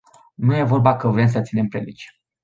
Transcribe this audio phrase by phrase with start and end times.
[0.35, 2.21] Nu e vorba că vrem să ținem predici.